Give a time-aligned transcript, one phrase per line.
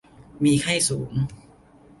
[0.43, 1.11] มีไข้สูง